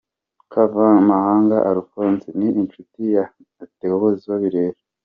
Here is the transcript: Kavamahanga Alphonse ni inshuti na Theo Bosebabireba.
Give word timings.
Kavamahanga 0.51 1.55
Alphonse 1.71 2.27
ni 2.37 2.49
inshuti 2.61 3.01
na 3.55 3.65
Theo 3.77 3.95
Bosebabireba. 4.01 4.79